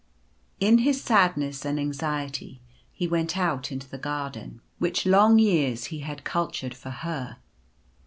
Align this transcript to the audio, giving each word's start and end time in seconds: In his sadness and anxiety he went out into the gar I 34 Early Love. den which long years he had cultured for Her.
In 0.59 0.79
his 0.79 0.99
sadness 1.03 1.63
and 1.63 1.79
anxiety 1.79 2.59
he 2.91 3.05
went 3.07 3.37
out 3.37 3.71
into 3.71 3.87
the 3.87 3.99
gar 3.99 4.29
I 4.29 4.29
34 4.31 4.41
Early 4.41 4.47
Love. 4.47 4.53
den 4.53 4.61
which 4.79 5.05
long 5.05 5.37
years 5.37 5.83
he 5.93 5.99
had 5.99 6.23
cultured 6.23 6.73
for 6.73 6.89
Her. 6.89 7.37